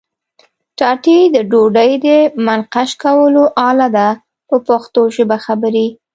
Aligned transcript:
ټاټې 0.77 1.19
د 1.35 1.37
ډوډۍ 1.51 1.91
د 2.05 2.07
منقش 2.45 2.89
کولو 3.03 3.43
آله 3.69 3.87
ده 3.95 4.07
په 4.47 4.55
پښتو 4.67 5.01
ژبه 5.15 5.37
خبرې. 5.45 5.87